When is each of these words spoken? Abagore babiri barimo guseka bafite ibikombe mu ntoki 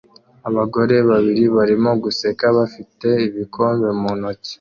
Abagore 0.49 0.95
babiri 1.09 1.43
barimo 1.55 1.91
guseka 2.03 2.45
bafite 2.57 3.07
ibikombe 3.27 3.87
mu 4.01 4.11
ntoki 4.19 4.49